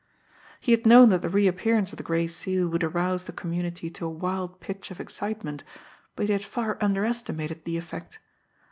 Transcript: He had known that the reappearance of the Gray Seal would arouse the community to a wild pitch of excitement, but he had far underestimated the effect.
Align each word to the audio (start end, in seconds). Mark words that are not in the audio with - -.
He 0.59 0.71
had 0.71 0.83
known 0.87 1.09
that 1.09 1.21
the 1.21 1.29
reappearance 1.29 1.93
of 1.93 1.97
the 1.97 2.01
Gray 2.03 2.25
Seal 2.25 2.67
would 2.69 2.83
arouse 2.83 3.25
the 3.25 3.31
community 3.31 3.91
to 3.91 4.07
a 4.07 4.09
wild 4.09 4.59
pitch 4.59 4.89
of 4.89 4.99
excitement, 4.99 5.63
but 6.15 6.25
he 6.25 6.31
had 6.31 6.43
far 6.43 6.79
underestimated 6.81 7.65
the 7.65 7.77
effect. 7.77 8.17